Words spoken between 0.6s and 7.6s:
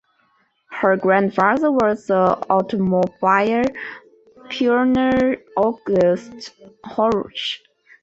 Her grandfather was the automobile pioneer August Horch.